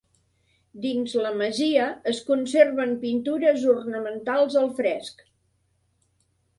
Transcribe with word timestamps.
Dins 0.85 1.13
la 1.25 1.33
masia 1.41 1.83
es 2.13 2.23
conserven 2.31 2.97
pintures 3.05 3.69
ornamentals 3.77 4.61
al 4.65 4.71
fresc. 4.83 5.27